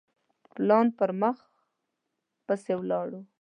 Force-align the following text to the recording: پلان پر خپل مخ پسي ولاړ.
پلان 0.53 0.85
پر 0.97 1.09
خپل 1.13 1.19
مخ 1.21 1.37
پسي 2.45 2.73
ولاړ. 2.77 3.09